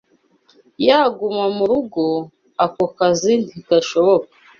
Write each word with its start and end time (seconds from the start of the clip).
ya 0.87 0.99
guma 1.17 1.45
mu 1.55 1.63
rugo, 1.69 2.03
ako 2.63 2.83
kazi 2.97 3.31
ntigashoboka 3.45 4.27